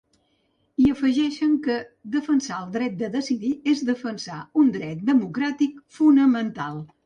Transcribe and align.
I 0.83 0.87
afegeixen 0.93 1.51
que 1.67 1.75
defensar 2.15 2.57
el 2.63 2.73
dret 2.77 2.97
de 3.03 3.11
decidir 3.17 3.53
és 3.75 3.87
defensar 3.93 4.41
un 4.65 4.75
dret 4.81 5.07
democràtic 5.15 5.81
fonamental. 6.01 6.87